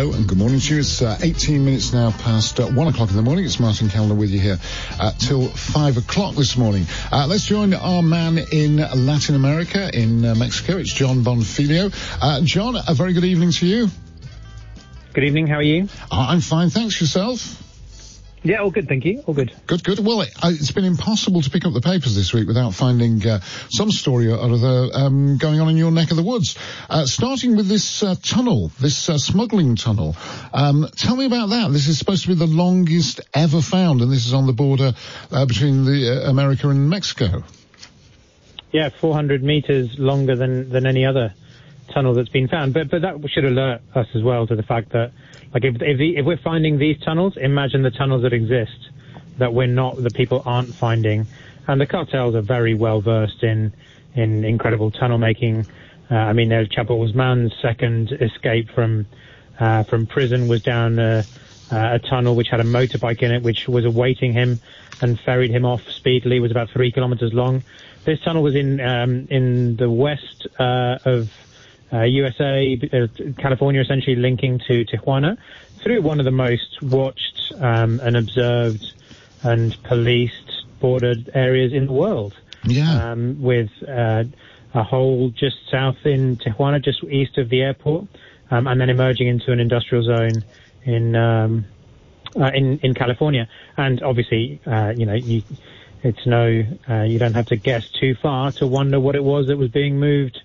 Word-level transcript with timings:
Hello 0.00 0.14
and 0.14 0.26
good 0.26 0.38
morning 0.38 0.60
to 0.60 0.72
you. 0.72 0.80
It's 0.80 1.02
uh, 1.02 1.18
18 1.20 1.62
minutes 1.62 1.92
now 1.92 2.10
past 2.10 2.58
uh, 2.58 2.66
1 2.66 2.86
o'clock 2.88 3.10
in 3.10 3.16
the 3.16 3.22
morning. 3.22 3.44
It's 3.44 3.60
Martin 3.60 3.88
Kelner 3.88 4.16
with 4.16 4.30
you 4.30 4.40
here 4.40 4.58
uh, 4.98 5.12
till 5.18 5.46
5 5.46 5.98
o'clock 5.98 6.36
this 6.36 6.56
morning. 6.56 6.86
Uh, 7.12 7.26
let's 7.26 7.44
join 7.44 7.74
our 7.74 8.02
man 8.02 8.38
in 8.50 8.78
Latin 8.78 9.34
America, 9.34 9.90
in 9.92 10.24
uh, 10.24 10.34
Mexico. 10.34 10.78
It's 10.78 10.94
Jon 10.94 11.22
Bonfiglio. 11.22 11.92
Uh, 12.18 12.40
Jon, 12.40 12.76
a 12.88 12.94
very 12.94 13.12
good 13.12 13.26
evening 13.26 13.52
to 13.52 13.66
you. 13.66 13.88
Good 15.12 15.24
evening. 15.24 15.46
How 15.46 15.56
are 15.56 15.62
you? 15.62 15.86
I'm 16.10 16.40
fine. 16.40 16.70
Thanks 16.70 16.98
yourself. 16.98 17.69
Yeah, 18.42 18.62
all 18.62 18.70
good, 18.70 18.88
thank 18.88 19.04
you. 19.04 19.22
All 19.26 19.34
good. 19.34 19.52
Good, 19.66 19.84
good. 19.84 19.98
Well, 19.98 20.22
it, 20.22 20.32
has 20.42 20.70
been 20.70 20.86
impossible 20.86 21.42
to 21.42 21.50
pick 21.50 21.66
up 21.66 21.74
the 21.74 21.82
papers 21.82 22.14
this 22.14 22.32
week 22.32 22.48
without 22.48 22.72
finding 22.72 23.26
uh, 23.26 23.40
some 23.68 23.90
story 23.90 24.30
or 24.30 24.38
other 24.38 24.88
um, 24.94 25.36
going 25.36 25.60
on 25.60 25.68
in 25.68 25.76
your 25.76 25.90
neck 25.90 26.10
of 26.10 26.16
the 26.16 26.22
woods. 26.22 26.56
Uh, 26.88 27.04
starting 27.04 27.54
with 27.56 27.68
this 27.68 28.02
uh, 28.02 28.14
tunnel, 28.22 28.72
this 28.80 29.10
uh, 29.10 29.18
smuggling 29.18 29.76
tunnel. 29.76 30.16
Um, 30.54 30.88
tell 30.96 31.16
me 31.16 31.26
about 31.26 31.50
that. 31.50 31.70
This 31.70 31.86
is 31.86 31.98
supposed 31.98 32.22
to 32.22 32.28
be 32.28 32.34
the 32.34 32.46
longest 32.46 33.20
ever 33.34 33.60
found, 33.60 34.00
and 34.00 34.10
this 34.10 34.26
is 34.26 34.32
on 34.32 34.46
the 34.46 34.54
border 34.54 34.94
uh, 35.30 35.44
between 35.44 35.84
the 35.84 36.24
uh, 36.24 36.30
America 36.30 36.70
and 36.70 36.88
Mexico. 36.88 37.44
Yeah, 38.72 38.88
400 38.88 39.42
meters 39.42 39.98
longer 39.98 40.34
than 40.34 40.70
than 40.70 40.86
any 40.86 41.04
other 41.04 41.34
tunnel 41.92 42.14
that's 42.14 42.28
been 42.28 42.48
found. 42.48 42.74
But 42.74 42.90
but 42.90 43.02
that 43.02 43.16
should 43.30 43.44
alert 43.44 43.82
us 43.94 44.06
as 44.14 44.22
well 44.22 44.46
to 44.46 44.56
the 44.56 44.62
fact 44.62 44.90
that 44.90 45.12
like 45.54 45.64
if 45.64 45.76
if, 45.82 45.98
the, 45.98 46.16
if 46.16 46.26
we're 46.26 46.36
finding 46.36 46.78
these 46.78 46.98
tunnels, 47.00 47.36
imagine 47.36 47.82
the 47.82 47.90
tunnels 47.90 48.22
that 48.22 48.32
exist 48.32 48.90
that 49.38 49.52
we're 49.54 49.66
not 49.66 49.96
the 49.96 50.10
people 50.10 50.42
aren't 50.44 50.74
finding. 50.74 51.26
And 51.66 51.80
the 51.80 51.86
cartels 51.86 52.34
are 52.34 52.42
very 52.42 52.74
well 52.74 53.00
versed 53.00 53.42
in 53.42 53.72
in 54.14 54.44
incredible 54.44 54.90
tunnel 54.90 55.18
making. 55.18 55.66
Uh, 56.10 56.16
I 56.16 56.32
mean, 56.32 56.48
there's 56.48 56.68
Chapo 56.68 56.98
Guzman's 56.98 57.52
second 57.60 58.12
escape 58.12 58.70
from 58.70 59.06
uh, 59.58 59.84
from 59.84 60.06
prison 60.06 60.48
was 60.48 60.62
down 60.62 60.98
a, 60.98 61.24
a 61.70 61.98
tunnel 61.98 62.34
which 62.34 62.48
had 62.48 62.60
a 62.60 62.64
motorbike 62.64 63.22
in 63.22 63.30
it, 63.30 63.42
which 63.42 63.68
was 63.68 63.84
awaiting 63.84 64.32
him 64.32 64.58
and 65.02 65.18
ferried 65.20 65.50
him 65.50 65.64
off 65.64 65.88
speedily. 65.90 66.36
It 66.36 66.40
was 66.40 66.50
about 66.50 66.70
three 66.70 66.90
kilometers 66.90 67.32
long. 67.32 67.62
This 68.04 68.20
tunnel 68.20 68.42
was 68.42 68.54
in 68.54 68.80
um, 68.80 69.28
in 69.30 69.76
the 69.76 69.90
west 69.90 70.46
uh, 70.58 70.98
of 71.04 71.30
uh, 71.92 72.02
USA, 72.02 72.78
uh, 72.92 73.06
California, 73.38 73.80
essentially 73.80 74.16
linking 74.16 74.58
to 74.60 74.84
Tijuana 74.84 75.36
through 75.82 76.02
one 76.02 76.18
of 76.18 76.24
the 76.24 76.30
most 76.30 76.82
watched 76.82 77.52
um, 77.58 78.00
and 78.00 78.16
observed 78.16 78.92
and 79.42 79.76
policed 79.84 80.64
bordered 80.80 81.30
areas 81.34 81.72
in 81.72 81.86
the 81.86 81.92
world. 81.92 82.34
Yeah. 82.64 83.12
Um, 83.12 83.40
with 83.40 83.70
uh, 83.88 84.24
a 84.74 84.82
hole 84.82 85.30
just 85.30 85.56
south 85.70 86.04
in 86.04 86.36
Tijuana, 86.36 86.82
just 86.82 87.02
east 87.04 87.38
of 87.38 87.48
the 87.48 87.62
airport, 87.62 88.06
um, 88.50 88.66
and 88.66 88.80
then 88.80 88.90
emerging 88.90 89.28
into 89.28 89.52
an 89.52 89.60
industrial 89.60 90.04
zone 90.04 90.44
in 90.84 91.16
um, 91.16 91.64
uh, 92.38 92.50
in 92.54 92.78
in 92.80 92.94
California. 92.94 93.48
And 93.76 94.02
obviously, 94.02 94.60
uh, 94.66 94.92
you 94.96 95.06
know, 95.06 95.14
you, 95.14 95.42
it's 96.02 96.26
no, 96.26 96.64
uh, 96.88 97.02
you 97.02 97.18
don't 97.18 97.34
have 97.34 97.46
to 97.46 97.56
guess 97.56 97.88
too 97.90 98.14
far 98.14 98.52
to 98.52 98.66
wonder 98.66 99.00
what 99.00 99.16
it 99.16 99.24
was 99.24 99.48
that 99.48 99.56
was 99.56 99.70
being 99.70 99.98
moved 99.98 100.39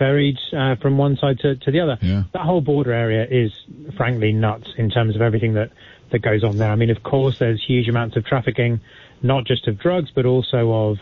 ferried 0.00 0.38
uh, 0.56 0.76
from 0.76 0.96
one 0.96 1.14
side 1.18 1.38
to, 1.40 1.56
to 1.56 1.70
the 1.70 1.78
other. 1.78 1.98
Yeah. 2.00 2.22
That 2.32 2.42
whole 2.42 2.62
border 2.62 2.92
area 2.92 3.26
is 3.30 3.52
frankly 3.98 4.32
nuts 4.32 4.68
in 4.78 4.88
terms 4.88 5.14
of 5.14 5.20
everything 5.20 5.52
that, 5.54 5.70
that 6.10 6.20
goes 6.20 6.42
on 6.42 6.56
there. 6.56 6.70
I 6.70 6.74
mean, 6.74 6.88
of 6.88 7.02
course, 7.02 7.38
there's 7.38 7.62
huge 7.62 7.86
amounts 7.86 8.16
of 8.16 8.24
trafficking, 8.24 8.80
not 9.22 9.44
just 9.44 9.68
of 9.68 9.78
drugs, 9.78 10.10
but 10.12 10.24
also 10.24 10.72
of, 10.72 10.98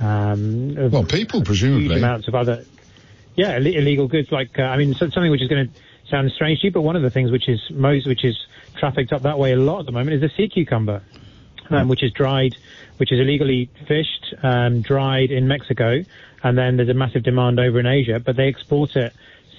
um, 0.00 0.78
of 0.78 0.92
well, 0.94 1.04
people 1.04 1.44
presumably 1.44 1.88
huge 1.88 1.98
amounts 1.98 2.26
of 2.26 2.34
other, 2.34 2.64
yeah, 3.36 3.58
Ill- 3.58 3.66
illegal 3.66 4.08
goods. 4.08 4.32
Like, 4.32 4.58
uh, 4.58 4.62
I 4.62 4.78
mean, 4.78 4.94
so, 4.94 5.10
something 5.10 5.30
which 5.30 5.42
is 5.42 5.48
going 5.48 5.68
to 5.68 5.80
sound 6.08 6.32
strange 6.32 6.60
to 6.60 6.68
you, 6.68 6.72
but 6.72 6.80
one 6.80 6.96
of 6.96 7.02
the 7.02 7.10
things 7.10 7.30
which 7.30 7.50
is 7.50 7.60
most, 7.70 8.06
which 8.06 8.24
is 8.24 8.34
trafficked 8.78 9.12
up 9.12 9.22
that 9.22 9.38
way 9.38 9.52
a 9.52 9.56
lot 9.56 9.80
at 9.80 9.86
the 9.86 9.92
moment 9.92 10.14
is 10.14 10.22
the 10.22 10.30
sea 10.34 10.48
cucumber, 10.48 11.02
um, 11.70 11.88
which 11.88 12.02
is 12.02 12.12
dried, 12.12 12.56
which 12.98 13.12
is 13.12 13.20
illegally 13.20 13.70
fished, 13.86 14.34
um, 14.42 14.80
dried 14.82 15.30
in 15.30 15.48
Mexico, 15.48 16.02
and 16.42 16.56
then 16.56 16.76
there's 16.76 16.88
a 16.88 16.94
massive 16.94 17.22
demand 17.22 17.58
over 17.58 17.80
in 17.80 17.86
Asia, 17.86 18.20
but 18.20 18.36
they 18.36 18.48
export 18.48 18.96
it 18.96 19.12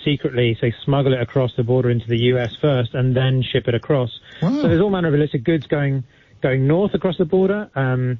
secretly, 0.03 0.53
so 0.55 0.61
they 0.61 0.73
smuggle 0.83 1.13
it 1.13 1.21
across 1.21 1.55
the 1.55 1.63
border 1.63 1.89
into 1.89 2.07
the 2.07 2.17
US 2.33 2.55
first 2.55 2.93
and 2.93 3.15
then 3.15 3.41
ship 3.41 3.67
it 3.67 3.75
across. 3.75 4.19
Wow. 4.41 4.61
So 4.61 4.67
there's 4.67 4.81
all 4.81 4.89
manner 4.89 5.09
of 5.09 5.13
illicit 5.13 5.43
goods 5.43 5.67
going 5.67 6.03
going 6.41 6.67
north 6.67 6.93
across 6.93 7.17
the 7.17 7.25
border. 7.25 7.69
Um, 7.75 8.19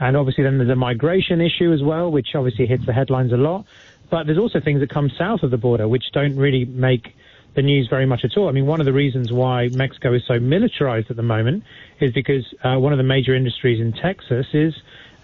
and 0.00 0.16
obviously 0.16 0.44
then 0.44 0.58
there's 0.58 0.70
a 0.70 0.76
migration 0.76 1.40
issue 1.40 1.72
as 1.72 1.82
well, 1.82 2.10
which 2.10 2.34
obviously 2.34 2.66
hits 2.66 2.86
the 2.86 2.92
headlines 2.92 3.32
a 3.32 3.36
lot. 3.36 3.66
But 4.10 4.26
there's 4.26 4.38
also 4.38 4.60
things 4.60 4.80
that 4.80 4.90
come 4.90 5.10
south 5.10 5.42
of 5.42 5.50
the 5.50 5.58
border, 5.58 5.86
which 5.86 6.10
don't 6.12 6.36
really 6.36 6.64
make 6.64 7.14
the 7.54 7.62
news 7.62 7.88
very 7.88 8.06
much 8.06 8.24
at 8.24 8.36
all. 8.36 8.48
I 8.48 8.52
mean, 8.52 8.66
one 8.66 8.80
of 8.80 8.86
the 8.86 8.92
reasons 8.92 9.32
why 9.32 9.68
Mexico 9.68 10.14
is 10.14 10.22
so 10.26 10.38
militarized 10.38 11.10
at 11.10 11.16
the 11.16 11.22
moment 11.22 11.64
is 12.00 12.12
because 12.12 12.52
uh, 12.62 12.76
one 12.78 12.92
of 12.92 12.98
the 12.98 13.04
major 13.04 13.34
industries 13.34 13.80
in 13.80 13.92
Texas 13.92 14.46
is 14.52 14.74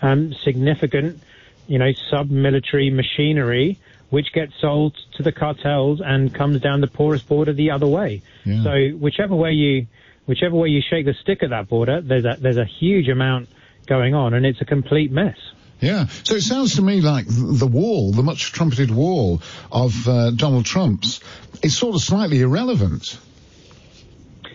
um, 0.03 0.35
significant 0.45 1.21
you 1.67 1.79
know, 1.79 1.93
sub-military 2.11 2.91
machinery 2.91 3.79
which 4.11 4.33
gets 4.33 4.53
sold 4.61 4.97
to 5.17 5.23
the 5.23 5.33
cartels 5.33 6.01
and 6.05 6.33
comes 6.33 6.61
down 6.61 6.81
the 6.81 6.87
porous 6.87 7.23
border 7.23 7.53
the 7.53 7.73
other 7.73 7.89
way. 7.89 8.23
Yeah. 8.45 8.63
So 8.63 8.89
whichever 8.91 9.35
way 9.35 9.53
you, 9.53 9.87
whichever 10.27 10.55
way 10.55 10.69
you 10.69 10.81
shake 10.81 11.07
the 11.07 11.15
stick 11.15 11.43
at 11.43 11.51
that 11.51 11.69
border, 11.69 12.01
there's 12.01 12.25
a, 12.25 12.37
there's 12.39 12.57
a 12.57 12.65
huge 12.65 13.09
amount 13.09 13.49
going 13.87 14.15
on 14.15 14.33
and 14.35 14.47
it's 14.47 14.61
a 14.61 14.65
complete 14.65 15.11
mess. 15.11 15.37
Yeah. 15.81 16.07
So 16.25 16.35
it 16.35 16.43
sounds 16.43 16.77
to 16.77 16.83
me 16.83 17.01
like 17.01 17.27
the 17.29 17.67
wall, 17.67 18.13
the 18.13 18.23
much 18.23 18.53
trumpeted 18.53 18.91
wall 18.91 19.43
of 19.71 20.09
uh, 20.09 20.31
Donald 20.31 20.65
Trump's, 20.65 21.21
is 21.63 21.77
sort 21.77 21.95
of 21.95 22.03
slightly 22.03 22.41
irrelevant. 22.41 23.19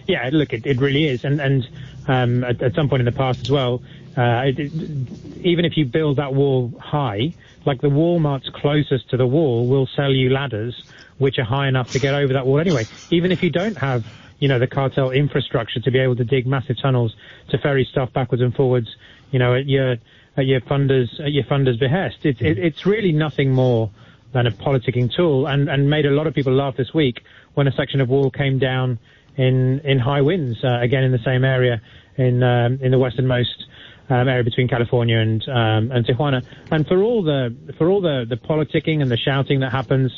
Yeah, 0.07 0.29
look, 0.31 0.51
it, 0.53 0.65
it 0.65 0.79
really 0.79 1.05
is. 1.05 1.23
And, 1.23 1.39
and 1.39 1.67
um, 2.07 2.43
at, 2.43 2.61
at 2.61 2.75
some 2.75 2.89
point 2.89 3.01
in 3.01 3.05
the 3.05 3.11
past 3.11 3.41
as 3.41 3.51
well, 3.51 3.81
uh, 4.17 4.43
it, 4.45 4.59
it, 4.59 4.71
even 5.41 5.63
if 5.63 5.77
you 5.77 5.85
build 5.85 6.17
that 6.17 6.33
wall 6.33 6.73
high, 6.79 7.33
like 7.65 7.81
the 7.81 7.89
Walmarts 7.89 8.51
closest 8.51 9.09
to 9.11 9.17
the 9.17 9.27
wall 9.27 9.67
will 9.67 9.87
sell 9.95 10.11
you 10.11 10.29
ladders 10.29 10.83
which 11.21 11.37
are 11.37 11.43
high 11.43 11.67
enough 11.67 11.91
to 11.91 11.99
get 11.99 12.15
over 12.15 12.33
that 12.33 12.47
wall 12.47 12.59
anyway. 12.59 12.83
Even 13.11 13.31
if 13.31 13.43
you 13.43 13.51
don't 13.51 13.77
have, 13.77 14.03
you 14.39 14.47
know, 14.47 14.57
the 14.57 14.65
cartel 14.65 15.11
infrastructure 15.11 15.79
to 15.79 15.91
be 15.91 15.99
able 15.99 16.15
to 16.15 16.23
dig 16.23 16.47
massive 16.47 16.77
tunnels 16.81 17.15
to 17.49 17.59
ferry 17.59 17.87
stuff 17.89 18.11
backwards 18.11 18.41
and 18.41 18.55
forwards, 18.55 18.87
you 19.29 19.37
know, 19.37 19.53
at 19.53 19.67
your 19.67 19.97
at 20.37 20.45
your 20.45 20.61
funders 20.61 21.19
at 21.19 21.31
your 21.31 21.43
funders' 21.43 21.79
behest. 21.79 22.17
It's 22.23 22.41
it, 22.41 22.57
it's 22.57 22.85
really 22.85 23.11
nothing 23.11 23.51
more 23.51 23.89
than 24.33 24.47
a 24.47 24.51
politicking 24.51 25.13
tool, 25.13 25.47
and 25.47 25.69
and 25.69 25.89
made 25.89 26.05
a 26.05 26.11
lot 26.11 26.27
of 26.27 26.33
people 26.33 26.53
laugh 26.53 26.77
this 26.77 26.93
week 26.93 27.21
when 27.53 27.67
a 27.67 27.71
section 27.71 28.01
of 28.01 28.09
wall 28.09 28.31
came 28.31 28.59
down 28.59 28.99
in 29.37 29.79
in 29.83 29.99
high 29.99 30.21
winds 30.21 30.63
uh, 30.63 30.79
again 30.79 31.03
in 31.03 31.11
the 31.11 31.23
same 31.25 31.43
area 31.43 31.81
in 32.17 32.43
um, 32.43 32.79
in 32.81 32.91
the 32.91 32.99
westernmost 32.99 33.65
um, 34.09 34.27
area 34.27 34.43
between 34.43 34.67
California 34.67 35.17
and 35.17 35.47
um, 35.49 35.91
and 35.91 36.05
Tijuana. 36.05 36.45
And 36.71 36.87
for 36.87 37.01
all 37.01 37.23
the 37.23 37.55
for 37.77 37.89
all 37.89 38.01
the 38.01 38.25
the 38.27 38.37
politicking 38.37 39.01
and 39.01 39.09
the 39.11 39.17
shouting 39.17 39.59
that 39.61 39.71
happens 39.71 40.11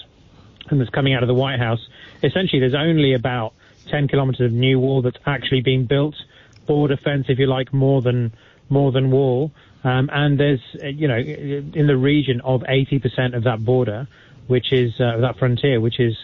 and 0.69 0.79
that's 0.79 0.90
coming 0.90 1.13
out 1.13 1.23
of 1.23 1.28
the 1.28 1.34
White 1.34 1.59
House, 1.59 1.85
essentially 2.23 2.59
there's 2.59 2.75
only 2.75 3.13
about 3.13 3.53
10 3.90 4.07
kilometers 4.07 4.46
of 4.46 4.52
new 4.52 4.79
wall 4.79 5.02
that's 5.02 5.18
actually 5.25 5.62
being 5.62 5.85
built, 5.85 6.16
border 6.66 6.97
fence, 6.97 7.25
if 7.28 7.38
you 7.38 7.47
like, 7.47 7.73
more 7.73 8.02
than 8.02 8.34
more 8.69 8.91
than 8.91 9.12
wall. 9.12 9.51
Um, 9.84 10.09
and 10.13 10.40
there's, 10.40 10.62
uh, 10.81 10.88
you 10.88 11.07
know, 11.07 11.18
in 11.18 11.88
the 11.88 11.97
region 11.97 12.41
of 12.41 12.62
80% 12.62 13.35
of 13.35 13.44
that 13.44 13.63
border, 13.66 14.07
which 14.47 14.72
is 14.72 15.00
uh, 15.00 15.18
that 15.18 15.38
frontier, 15.38 15.79
which 15.81 16.00
is 16.00 16.16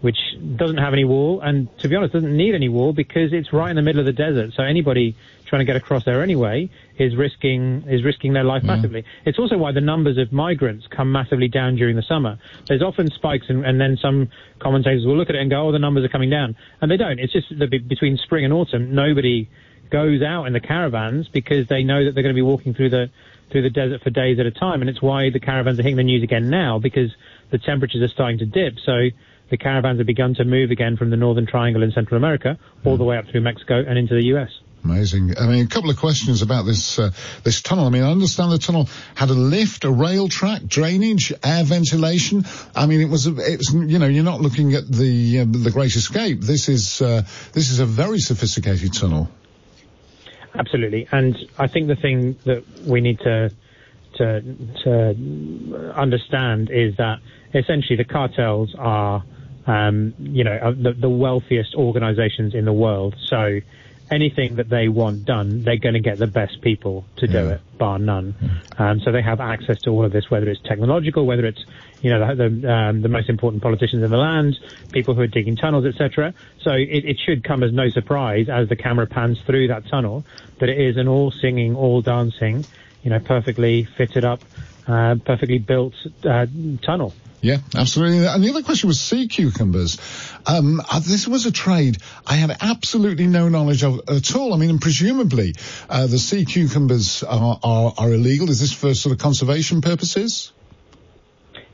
which 0.00 0.16
doesn't 0.56 0.78
have 0.78 0.94
any 0.94 1.04
wall, 1.04 1.42
and 1.42 1.68
to 1.80 1.86
be 1.86 1.94
honest, 1.94 2.14
doesn't 2.14 2.34
need 2.34 2.54
any 2.54 2.70
wall 2.70 2.94
because 2.94 3.34
it's 3.34 3.52
right 3.52 3.68
in 3.68 3.76
the 3.76 3.82
middle 3.82 4.00
of 4.00 4.06
the 4.06 4.14
desert. 4.14 4.52
So 4.54 4.62
anybody 4.62 5.14
trying 5.44 5.60
to 5.60 5.66
get 5.66 5.76
across 5.76 6.04
there 6.06 6.22
anyway 6.22 6.70
is 6.96 7.14
risking 7.16 7.84
is 7.86 8.02
risking 8.02 8.32
their 8.32 8.44
life 8.44 8.62
Yeah. 8.64 8.76
massively. 8.76 9.04
It's 9.26 9.38
also 9.38 9.58
why 9.58 9.72
the 9.72 9.82
numbers 9.82 10.16
of 10.16 10.32
migrants 10.32 10.86
come 10.86 11.12
massively 11.12 11.48
down 11.48 11.76
during 11.76 11.96
the 11.96 12.02
summer. 12.02 12.38
There's 12.66 12.80
often 12.82 13.10
spikes, 13.10 13.50
and, 13.50 13.62
and 13.66 13.78
then 13.78 13.98
some 13.98 14.28
commentators 14.58 15.04
will 15.04 15.16
look 15.18 15.28
at 15.28 15.34
it 15.36 15.42
and 15.42 15.50
go, 15.50 15.68
"Oh, 15.68 15.72
the 15.72 15.78
numbers 15.78 16.04
are 16.04 16.08
coming 16.08 16.30
down," 16.30 16.56
and 16.80 16.90
they 16.90 16.96
don't. 16.96 17.18
It's 17.18 17.32
just 17.34 17.58
that 17.58 17.68
between 17.70 18.16
spring 18.16 18.46
and 18.46 18.54
autumn, 18.54 18.94
nobody 18.94 19.48
goes 19.90 20.22
out 20.22 20.44
in 20.44 20.52
the 20.52 20.60
caravans 20.60 21.28
because 21.28 21.66
they 21.68 21.82
know 21.82 22.04
that 22.04 22.14
they're 22.14 22.22
going 22.22 22.34
to 22.34 22.38
be 22.38 22.42
walking 22.42 22.74
through 22.74 22.90
the 22.90 23.10
through 23.50 23.62
the 23.62 23.70
desert 23.70 24.02
for 24.02 24.10
days 24.10 24.38
at 24.38 24.46
a 24.46 24.50
time, 24.50 24.80
and 24.80 24.88
it's 24.88 25.02
why 25.02 25.30
the 25.30 25.40
caravans 25.40 25.78
are 25.78 25.82
hitting 25.82 25.96
the 25.96 26.04
news 26.04 26.22
again 26.22 26.50
now 26.50 26.78
because 26.78 27.10
the 27.50 27.58
temperatures 27.58 28.00
are 28.00 28.08
starting 28.08 28.38
to 28.38 28.46
dip. 28.46 28.78
So 28.78 29.08
the 29.50 29.56
caravans 29.56 29.98
have 29.98 30.06
begun 30.06 30.34
to 30.34 30.44
move 30.44 30.70
again 30.70 30.96
from 30.96 31.10
the 31.10 31.16
northern 31.16 31.46
triangle 31.46 31.82
in 31.82 31.90
Central 31.90 32.16
America 32.16 32.58
all 32.84 32.96
the 32.96 33.04
way 33.04 33.18
up 33.18 33.26
through 33.26 33.40
Mexico 33.40 33.84
and 33.86 33.98
into 33.98 34.14
the 34.14 34.24
U.S. 34.26 34.50
Amazing. 34.84 35.34
I 35.38 35.46
mean, 35.46 35.64
a 35.64 35.68
couple 35.68 35.90
of 35.90 35.98
questions 35.98 36.40
about 36.40 36.64
this 36.64 36.98
uh, 36.98 37.10
this 37.42 37.60
tunnel. 37.60 37.86
I 37.86 37.90
mean, 37.90 38.02
I 38.02 38.10
understand 38.10 38.50
the 38.50 38.58
tunnel 38.58 38.88
had 39.14 39.28
a 39.28 39.34
lift, 39.34 39.84
a 39.84 39.90
rail 39.90 40.28
track, 40.28 40.62
drainage, 40.66 41.32
air 41.44 41.64
ventilation. 41.64 42.46
I 42.74 42.86
mean, 42.86 43.02
it 43.02 43.10
was 43.10 43.26
it's 43.26 43.72
you 43.72 43.98
know 43.98 44.06
you're 44.06 44.24
not 44.24 44.40
looking 44.40 44.74
at 44.74 44.90
the 44.90 45.40
uh, 45.40 45.44
the 45.46 45.70
Great 45.70 45.94
Escape. 45.94 46.40
This 46.40 46.70
is 46.70 47.02
uh, 47.02 47.22
this 47.52 47.70
is 47.70 47.80
a 47.80 47.86
very 47.86 48.20
sophisticated 48.20 48.94
tunnel. 48.94 49.28
Absolutely, 50.54 51.06
and 51.12 51.36
I 51.58 51.68
think 51.68 51.88
the 51.88 51.96
thing 51.96 52.36
that 52.44 52.64
we 52.84 53.00
need 53.00 53.18
to 53.20 53.50
to 54.16 54.40
to 54.84 55.92
understand 55.96 56.70
is 56.70 56.96
that 56.96 57.18
essentially 57.54 57.96
the 57.96 58.04
cartels 58.04 58.74
are 58.78 59.22
um, 59.66 60.14
you 60.18 60.42
know, 60.44 60.74
the, 60.74 60.92
the 60.92 61.08
wealthiest 61.08 61.74
organizations 61.74 62.54
in 62.54 62.64
the 62.64 62.72
world. 62.72 63.14
So 63.28 63.60
anything 64.10 64.56
that 64.56 64.68
they 64.68 64.88
want 64.88 65.24
done, 65.24 65.62
they're 65.62 65.76
going 65.78 65.94
to 65.94 66.00
get 66.00 66.18
the 66.18 66.26
best 66.26 66.60
people 66.62 67.04
to 67.16 67.26
do 67.26 67.46
Yeah. 67.46 67.54
it, 67.54 67.60
bar 67.78 67.98
none. 67.98 68.34
Um, 68.78 69.00
so 69.00 69.12
they 69.12 69.22
have 69.22 69.40
access 69.40 69.80
to 69.82 69.90
all 69.90 70.04
of 70.04 70.12
this, 70.12 70.30
whether 70.30 70.48
it's 70.48 70.60
technological, 70.62 71.26
whether 71.26 71.46
it's 71.46 71.64
you 72.02 72.10
know 72.10 72.34
the 72.34 72.48
the, 72.48 72.72
um, 72.72 73.02
the 73.02 73.08
most 73.08 73.28
important 73.28 73.62
politicians 73.62 74.02
in 74.02 74.10
the 74.10 74.16
land, 74.16 74.58
people 74.90 75.14
who 75.14 75.20
are 75.20 75.26
digging 75.26 75.56
tunnels, 75.56 75.84
etc. 75.84 76.34
So 76.60 76.72
it, 76.72 77.04
it 77.04 77.18
should 77.24 77.44
come 77.44 77.62
as 77.62 77.72
no 77.72 77.88
surprise 77.90 78.48
as 78.48 78.68
the 78.68 78.76
camera 78.76 79.06
pans 79.06 79.40
through 79.42 79.68
that 79.68 79.86
tunnel 79.86 80.24
that 80.58 80.68
it 80.68 80.78
is 80.78 80.96
an 80.96 81.08
all 81.08 81.30
singing, 81.30 81.76
all 81.76 82.00
dancing, 82.02 82.64
you 83.02 83.10
know, 83.10 83.20
perfectly 83.20 83.84
fitted 83.96 84.24
up, 84.24 84.40
uh, 84.86 85.16
perfectly 85.24 85.58
built 85.58 85.94
uh, 86.24 86.46
tunnel. 86.82 87.14
Yeah, 87.42 87.58
absolutely. 87.74 88.26
And 88.26 88.44
the 88.44 88.50
other 88.50 88.62
question 88.62 88.88
was 88.88 89.00
sea 89.00 89.26
cucumbers. 89.26 89.98
Um, 90.46 90.80
uh, 90.80 91.00
this 91.00 91.26
was 91.26 91.46
a 91.46 91.52
trade 91.52 91.96
I 92.26 92.34
had 92.34 92.54
absolutely 92.60 93.26
no 93.26 93.48
knowledge 93.48 93.82
of 93.82 94.00
at 94.08 94.36
all. 94.36 94.52
I 94.52 94.58
mean, 94.58 94.68
and 94.68 94.80
presumably 94.80 95.54
uh, 95.88 96.06
the 96.06 96.18
sea 96.18 96.44
cucumbers 96.44 97.22
are, 97.22 97.58
are, 97.62 97.94
are 97.96 98.12
illegal. 98.12 98.50
Is 98.50 98.60
this 98.60 98.72
for 98.72 98.92
sort 98.92 99.14
of 99.14 99.18
conservation 99.18 99.80
purposes? 99.80 100.52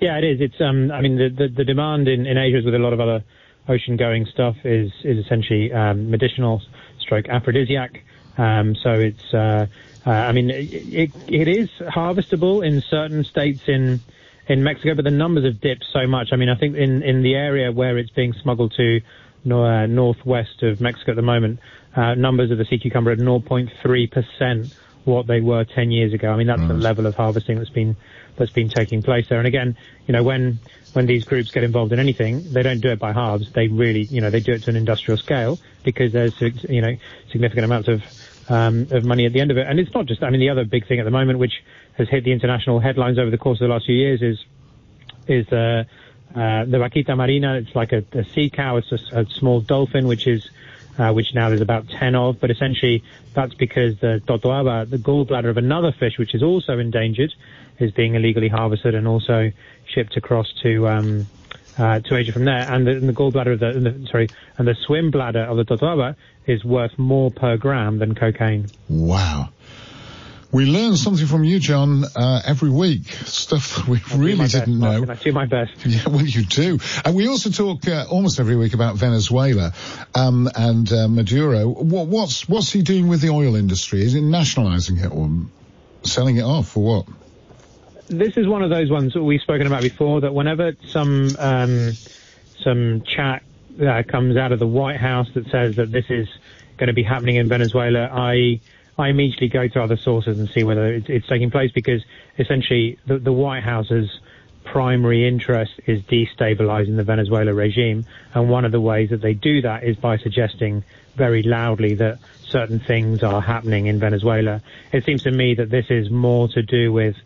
Yeah, 0.00 0.18
it 0.18 0.24
is. 0.24 0.40
It's 0.40 0.60
um, 0.60 0.92
I 0.92 1.00
mean, 1.00 1.16
the 1.16 1.30
the, 1.30 1.48
the 1.48 1.64
demand 1.64 2.06
in, 2.06 2.26
in 2.26 2.36
Asia, 2.36 2.58
as 2.58 2.64
with 2.64 2.74
a 2.74 2.78
lot 2.78 2.92
of 2.92 3.00
other 3.00 3.24
ocean-going 3.66 4.26
stuff, 4.26 4.56
is 4.64 4.92
is 5.02 5.24
essentially 5.24 5.72
um, 5.72 6.10
medicinal, 6.10 6.62
stroke 7.00 7.28
aphrodisiac. 7.28 8.02
Um, 8.38 8.76
so 8.76 8.92
it's, 8.92 9.32
uh, 9.32 9.66
uh, 10.04 10.10
I 10.10 10.32
mean, 10.32 10.50
it, 10.50 10.70
it 10.72 11.10
it 11.26 11.48
is 11.48 11.70
harvestable 11.80 12.64
in 12.64 12.82
certain 12.82 13.24
states 13.24 13.62
in 13.66 14.00
in 14.48 14.62
Mexico, 14.62 14.94
but 14.94 15.04
the 15.04 15.10
numbers 15.10 15.44
have 15.44 15.60
dipped 15.60 15.84
so 15.92 16.06
much. 16.06 16.28
I 16.32 16.36
mean, 16.36 16.48
I 16.48 16.56
think 16.56 16.76
in 16.76 17.02
in 17.02 17.22
the 17.22 17.34
area 17.34 17.72
where 17.72 17.98
it's 17.98 18.10
being 18.10 18.32
smuggled 18.32 18.74
to 18.76 19.00
uh, 19.50 19.86
northwest 19.86 20.62
of 20.62 20.80
Mexico 20.80 21.12
at 21.12 21.16
the 21.16 21.22
moment, 21.22 21.60
uh, 21.94 22.14
numbers 22.14 22.50
of 22.50 22.58
the 22.58 22.64
sea 22.64 22.78
cucumber 22.78 23.10
are 23.10 23.16
0.3 23.16 24.10
percent 24.10 24.74
what 25.06 25.28
they 25.28 25.40
were 25.40 25.64
10 25.64 25.92
years 25.92 26.12
ago. 26.12 26.32
I 26.32 26.36
mean, 26.36 26.48
that's 26.48 26.66
the 26.66 26.74
level 26.74 27.06
of 27.06 27.14
harvesting 27.14 27.58
that's 27.58 27.70
been 27.70 27.96
that's 28.36 28.50
been 28.50 28.68
taking 28.68 29.02
place 29.02 29.28
there. 29.28 29.38
And 29.38 29.46
again, 29.46 29.76
you 30.06 30.12
know, 30.12 30.22
when 30.22 30.58
when 30.92 31.06
these 31.06 31.24
groups 31.24 31.50
get 31.50 31.62
involved 31.62 31.92
in 31.92 32.00
anything, 32.00 32.52
they 32.52 32.62
don't 32.62 32.80
do 32.80 32.90
it 32.90 32.98
by 32.98 33.12
halves. 33.12 33.52
They 33.52 33.68
really, 33.68 34.02
you 34.02 34.20
know, 34.20 34.30
they 34.30 34.40
do 34.40 34.52
it 34.52 34.64
to 34.64 34.70
an 34.70 34.76
industrial 34.76 35.18
scale 35.18 35.58
because 35.84 36.12
there's 36.12 36.40
you 36.40 36.82
know 36.82 36.96
significant 37.30 37.64
amounts 37.64 37.88
of 37.88 38.02
um, 38.48 38.88
of 38.90 39.04
money 39.04 39.26
at 39.26 39.32
the 39.32 39.40
end 39.40 39.50
of 39.50 39.58
it. 39.58 39.66
And 39.66 39.78
it's 39.78 39.94
not 39.94 40.06
just. 40.06 40.22
I 40.22 40.30
mean, 40.30 40.40
the 40.40 40.50
other 40.50 40.64
big 40.64 40.86
thing 40.86 40.98
at 40.98 41.04
the 41.04 41.10
moment, 41.10 41.38
which 41.38 41.62
has 41.96 42.08
hit 42.08 42.24
the 42.24 42.32
international 42.32 42.80
headlines 42.80 43.18
over 43.18 43.30
the 43.30 43.38
course 43.38 43.60
of 43.60 43.68
the 43.68 43.72
last 43.72 43.86
few 43.86 43.96
years, 43.96 44.22
is 44.22 44.44
is 45.26 45.50
uh, 45.52 45.84
uh, 46.34 46.64
the 46.64 46.78
vaquita 46.78 47.16
marina. 47.16 47.56
It's 47.56 47.74
like 47.74 47.92
a, 47.92 48.04
a 48.12 48.24
sea 48.24 48.50
cow. 48.50 48.76
It's 48.76 48.92
a, 48.92 49.20
a 49.20 49.26
small 49.26 49.60
dolphin, 49.60 50.06
which 50.06 50.26
is 50.26 50.48
uh, 50.98 51.12
which 51.12 51.34
now 51.34 51.48
there's 51.48 51.60
about 51.60 51.88
10 51.88 52.14
of, 52.14 52.40
but 52.40 52.50
essentially 52.50 53.02
that's 53.34 53.54
because 53.54 53.98
the 54.00 54.22
totoaba, 54.26 54.88
the 54.88 54.96
gallbladder 54.96 55.50
of 55.50 55.56
another 55.56 55.92
fish, 55.92 56.18
which 56.18 56.34
is 56.34 56.42
also 56.42 56.78
endangered, 56.78 57.34
is 57.78 57.90
being 57.92 58.14
illegally 58.14 58.48
harvested 58.48 58.94
and 58.94 59.06
also 59.06 59.52
shipped 59.86 60.16
across 60.16 60.50
to 60.62 60.88
um, 60.88 61.26
uh, 61.78 62.00
to 62.00 62.16
Asia 62.16 62.32
from 62.32 62.44
there. 62.44 62.66
And 62.70 62.86
the, 62.86 62.92
and 62.92 63.08
the 63.08 63.12
gallbladder 63.12 63.52
of 63.52 63.60
the, 63.60 63.72
the 63.90 64.06
sorry, 64.10 64.28
and 64.56 64.66
the 64.66 64.74
swim 64.74 65.10
bladder 65.10 65.42
of 65.42 65.56
the 65.58 65.64
totoaba 65.64 66.16
is 66.46 66.64
worth 66.64 66.98
more 66.98 67.30
per 67.30 67.56
gram 67.56 67.98
than 67.98 68.14
cocaine. 68.14 68.68
Wow. 68.88 69.50
We 70.56 70.64
learn 70.64 70.96
something 70.96 71.26
from 71.26 71.44
you, 71.44 71.58
Jon, 71.58 72.04
uh, 72.16 72.40
every 72.46 72.70
week. 72.70 73.06
Stuff 73.26 73.76
that 73.76 73.86
we 73.86 73.98
I 73.98 74.08
do 74.08 74.16
really 74.16 74.46
didn't 74.48 74.78
Martin. 74.78 75.04
know. 75.04 75.12
I 75.12 75.16
do 75.16 75.30
my 75.32 75.44
best. 75.44 75.72
Yeah, 75.84 76.08
well, 76.08 76.24
you 76.24 76.46
do. 76.46 76.78
And 77.04 77.14
we 77.14 77.28
also 77.28 77.50
talk 77.50 77.86
uh, 77.86 78.06
almost 78.10 78.40
every 78.40 78.56
week 78.56 78.72
about 78.72 78.96
Venezuela 78.96 79.74
um, 80.14 80.48
and 80.56 80.90
uh, 80.90 81.08
Maduro. 81.08 81.68
What, 81.68 82.06
what's 82.06 82.48
what's 82.48 82.72
he 82.72 82.80
doing 82.80 83.06
with 83.08 83.20
the 83.20 83.28
oil 83.28 83.54
industry? 83.54 84.00
Is 84.00 84.14
he 84.14 84.22
nationalising 84.22 84.96
it 84.96 85.12
or 85.12 85.28
selling 86.04 86.38
it 86.38 86.44
off 86.44 86.74
or 86.74 86.84
what? 86.84 87.06
this 88.08 88.38
is 88.38 88.46
one 88.46 88.62
of 88.62 88.70
those 88.70 88.90
ones 88.90 89.12
that 89.12 89.22
we've 89.22 89.42
spoken 89.42 89.66
about 89.66 89.82
before. 89.82 90.22
That 90.22 90.32
whenever 90.32 90.72
some 90.86 91.36
um, 91.38 91.92
some 92.64 93.02
chat 93.02 93.42
uh, 93.78 94.04
comes 94.08 94.38
out 94.38 94.52
of 94.52 94.58
the 94.58 94.66
White 94.66 94.96
House 94.96 95.28
that 95.34 95.50
says 95.50 95.76
that 95.76 95.92
this 95.92 96.06
is 96.08 96.28
going 96.78 96.88
to 96.88 96.94
be 96.94 97.02
happening 97.02 97.36
in 97.36 97.46
Venezuela, 97.46 98.08
I 98.10 98.60
I 98.98 99.08
immediately 99.08 99.48
go 99.48 99.68
to 99.68 99.82
other 99.82 99.96
sources 99.96 100.38
and 100.38 100.48
see 100.48 100.64
whether 100.64 100.86
it's, 100.86 101.08
it's 101.08 101.26
taking 101.26 101.50
place 101.50 101.70
because 101.72 102.02
essentially 102.38 102.98
the, 103.06 103.18
the 103.18 103.32
White 103.32 103.62
House's 103.62 104.20
primary 104.64 105.26
interest 105.28 105.72
is 105.86 106.02
destabilizing 106.02 106.96
the 106.96 107.04
Venezuela 107.04 107.54
regime, 107.54 108.04
and 108.34 108.50
one 108.50 108.64
of 108.64 108.72
the 108.72 108.80
ways 108.80 109.10
that 109.10 109.20
they 109.20 109.34
do 109.34 109.62
that 109.62 109.84
is 109.84 109.96
by 109.96 110.18
suggesting 110.18 110.82
very 111.14 111.42
loudly 111.42 111.94
that 111.94 112.18
certain 112.42 112.78
things 112.80 113.22
are 113.22 113.40
happening 113.40 113.86
in 113.86 113.98
Venezuela. 113.98 114.60
It 114.92 115.04
seems 115.04 115.22
to 115.22 115.30
me 115.30 115.54
that 115.54 115.70
this 115.70 115.86
is 115.88 116.10
more 116.10 116.48
to 116.48 116.62
do 116.62 116.92
with 116.92 117.16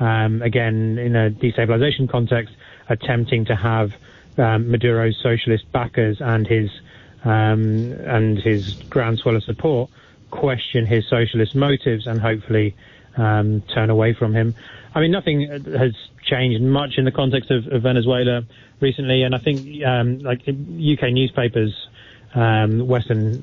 um, 0.00 0.40
again, 0.40 0.98
in 0.98 1.14
a 1.14 1.30
destabilization 1.30 2.08
context, 2.08 2.54
attempting 2.88 3.44
to 3.44 3.54
have 3.54 3.94
um, 4.38 4.70
Maduro's 4.70 5.16
socialist 5.22 5.70
backers 5.72 6.20
and 6.20 6.46
his 6.46 6.70
um, 7.22 7.92
and 8.06 8.38
his 8.38 8.74
groundswell 8.88 9.36
of 9.36 9.44
support 9.44 9.90
question 10.30 10.86
his 10.86 11.08
socialist 11.08 11.54
motives 11.54 12.06
and 12.06 12.20
hopefully 12.20 12.74
um, 13.16 13.62
turn 13.74 13.90
away 13.90 14.14
from 14.14 14.34
him. 14.34 14.54
I 14.94 15.00
mean, 15.00 15.10
nothing 15.10 15.42
has 15.76 15.94
changed 16.24 16.62
much 16.62 16.98
in 16.98 17.04
the 17.04 17.12
context 17.12 17.50
of, 17.50 17.66
of 17.68 17.82
Venezuela 17.82 18.44
recently, 18.80 19.22
and 19.22 19.34
I 19.34 19.38
think 19.38 19.84
um, 19.84 20.18
like 20.20 20.40
UK 20.48 21.12
newspapers 21.12 21.88
um, 22.34 22.86
Western 22.86 23.42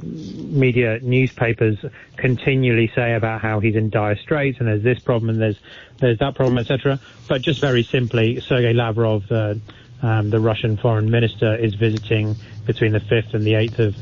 media 0.58 1.00
newspapers 1.02 1.78
continually 2.16 2.90
say 2.96 3.14
about 3.14 3.42
how 3.42 3.60
he's 3.60 3.76
in 3.76 3.90
dire 3.90 4.16
straits 4.16 4.60
and 4.60 4.68
there's 4.68 4.84
this 4.84 5.00
problem 5.00 5.30
and 5.30 5.42
there's 5.42 5.60
there's 5.98 6.20
that 6.20 6.36
problem, 6.36 6.58
etc. 6.58 7.00
But 7.28 7.42
just 7.42 7.60
very 7.60 7.84
simply, 7.84 8.40
Sergei 8.40 8.74
Lavrov, 8.74 9.28
the 9.28 9.60
um, 10.02 10.30
the 10.30 10.40
Russian 10.40 10.78
foreign 10.78 11.10
minister, 11.10 11.56
is 11.56 11.74
visiting 11.74 12.36
between 12.66 12.92
the 12.92 13.00
5th 13.00 13.34
and 13.34 13.44
the 13.44 13.54
8th 13.54 13.80
of 13.80 13.96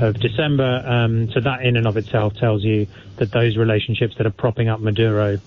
of 0.00 0.18
December. 0.20 0.82
Um, 0.86 1.30
so 1.32 1.40
that 1.40 1.64
in 1.64 1.76
and 1.76 1.86
of 1.86 1.96
itself 1.96 2.34
tells 2.34 2.62
you 2.64 2.86
that 3.16 3.32
those 3.32 3.56
relationships 3.56 4.14
that 4.18 4.26
are 4.26 4.30
propping 4.30 4.68
up 4.68 4.80
Maduro, 4.80 5.38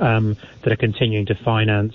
um, 0.00 0.36
that 0.62 0.72
are 0.72 0.76
continuing 0.76 1.26
to 1.26 1.34
finance 1.34 1.94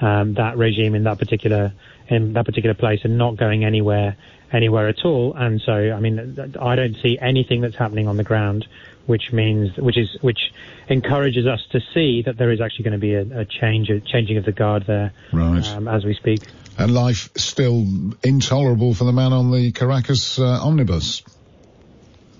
um, 0.00 0.34
that 0.34 0.56
regime 0.56 0.94
in 0.94 1.04
that 1.04 1.18
particular 1.18 1.72
in 2.08 2.32
that 2.34 2.46
particular 2.46 2.74
place 2.74 3.00
and 3.04 3.18
not 3.18 3.36
going 3.36 3.64
anywhere 3.64 4.16
anywhere 4.52 4.88
at 4.88 5.04
all. 5.04 5.34
And 5.34 5.60
so, 5.60 5.72
I 5.72 6.00
mean, 6.00 6.38
I 6.60 6.74
don't 6.76 6.96
see 7.02 7.18
anything 7.20 7.60
that's 7.60 7.76
happening 7.76 8.08
on 8.08 8.16
the 8.16 8.24
ground, 8.24 8.66
which 9.06 9.32
means 9.32 9.76
which 9.76 9.98
is 9.98 10.16
which 10.20 10.52
encourages 10.88 11.46
us 11.46 11.64
to 11.72 11.80
see 11.92 12.22
that 12.22 12.36
there 12.38 12.50
is 12.50 12.60
actually 12.60 12.84
going 12.84 12.92
to 12.92 12.98
be 12.98 13.14
a, 13.14 13.40
a 13.40 13.44
change, 13.44 13.90
a 13.90 14.00
changing 14.00 14.38
of 14.38 14.44
the 14.44 14.52
guard 14.52 14.84
there 14.86 15.12
Right. 15.32 15.66
um, 15.68 15.88
as 15.88 16.04
we 16.04 16.14
speak. 16.14 16.40
And 16.78 16.94
life 16.94 17.28
still 17.36 17.84
intolerable 18.22 18.94
for 18.94 19.04
the 19.04 19.12
man 19.12 19.32
on 19.32 19.50
the 19.50 19.72
Caracas 19.72 20.38
uh, 20.38 20.44
omnibus. 20.62 21.22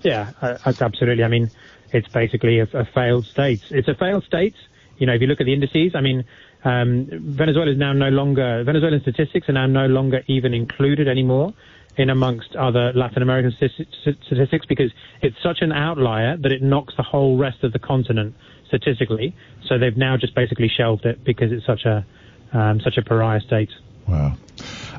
Yeah, 0.01 0.31
uh, 0.41 0.57
absolutely. 0.65 1.25
I 1.25 1.27
mean, 1.27 1.51
it's 1.91 2.07
basically 2.07 2.59
a, 2.59 2.67
a 2.73 2.85
failed 2.85 3.25
state. 3.25 3.61
It's 3.69 3.89
a 3.89 3.95
failed 3.95 4.23
state. 4.23 4.55
You 4.97 5.07
know, 5.07 5.13
if 5.13 5.21
you 5.21 5.27
look 5.27 5.41
at 5.41 5.45
the 5.45 5.53
indices, 5.53 5.93
I 5.93 6.01
mean, 6.01 6.23
um, 6.63 7.07
Venezuela 7.09 7.71
is 7.71 7.77
now 7.77 7.93
no 7.93 8.09
longer 8.09 8.63
Venezuelan 8.65 9.01
statistics 9.01 9.47
are 9.49 9.53
now 9.53 9.65
no 9.65 9.87
longer 9.87 10.21
even 10.27 10.53
included 10.53 11.07
anymore 11.07 11.53
in 11.97 12.09
amongst 12.09 12.55
other 12.55 12.93
Latin 12.93 13.21
American 13.21 13.51
statistics, 13.51 14.65
because 14.67 14.91
it's 15.21 15.35
such 15.43 15.57
an 15.61 15.71
outlier 15.71 16.37
that 16.37 16.51
it 16.51 16.61
knocks 16.61 16.93
the 16.95 17.03
whole 17.03 17.37
rest 17.37 17.63
of 17.63 17.73
the 17.73 17.79
continent 17.79 18.35
statistically. 18.67 19.35
So 19.67 19.77
they've 19.77 19.97
now 19.97 20.15
just 20.15 20.33
basically 20.33 20.69
shelved 20.69 21.05
it 21.05 21.23
because 21.23 21.51
it's 21.51 21.65
such 21.65 21.85
a 21.85 22.05
um, 22.53 22.79
such 22.81 22.97
a 22.97 23.03
pariah 23.03 23.41
state. 23.41 23.69
Wow. 24.07 24.33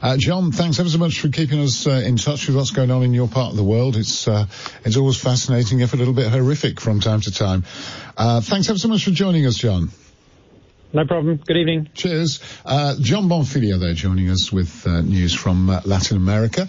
Uh, 0.02 0.16
Jon, 0.16 0.52
thanks 0.52 0.78
ever 0.78 0.88
so 0.88 0.98
much 0.98 1.20
for 1.20 1.28
keeping 1.28 1.60
us 1.60 1.86
uh, 1.86 1.90
in 1.90 2.16
touch 2.16 2.46
with 2.46 2.56
what's 2.56 2.70
going 2.70 2.90
on 2.90 3.02
in 3.02 3.12
your 3.12 3.28
part 3.28 3.50
of 3.50 3.56
the 3.56 3.64
world. 3.64 3.96
It's 3.96 4.28
uh, 4.28 4.46
it's 4.84 4.96
always 4.96 5.16
fascinating, 5.16 5.80
if 5.80 5.94
a 5.94 5.96
little 5.96 6.14
bit 6.14 6.30
horrific 6.30 6.80
from 6.80 7.00
time 7.00 7.20
to 7.22 7.32
time. 7.32 7.64
Uh, 8.16 8.40
thanks 8.40 8.68
ever 8.70 8.78
so 8.78 8.88
much 8.88 9.04
for 9.04 9.10
joining 9.10 9.46
us, 9.46 9.56
Jon. 9.56 9.90
No 10.92 11.06
problem. 11.06 11.36
Good 11.36 11.56
evening. 11.56 11.88
Cheers. 11.94 12.40
Uh, 12.64 12.96
Jon 13.00 13.28
Bonfiglio 13.28 13.78
there 13.78 13.94
joining 13.94 14.28
us 14.28 14.52
with 14.52 14.86
uh, 14.86 15.02
news 15.02 15.32
from 15.34 15.70
uh, 15.70 15.80
Latin 15.84 16.16
America. 16.16 16.68